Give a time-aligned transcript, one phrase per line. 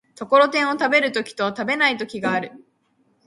[0.15, 2.53] ところてんを食べる時と食べない時がある。